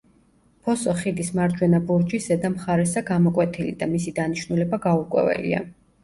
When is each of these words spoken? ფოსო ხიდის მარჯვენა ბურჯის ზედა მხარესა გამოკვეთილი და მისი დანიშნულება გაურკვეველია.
ფოსო 0.67 0.93
ხიდის 0.99 1.27
მარჯვენა 1.39 1.81
ბურჯის 1.91 2.25
ზედა 2.31 2.49
მხარესა 2.53 3.03
გამოკვეთილი 3.09 3.75
და 3.83 3.89
მისი 3.91 4.15
დანიშნულება 4.21 4.81
გაურკვეველია. 4.87 5.61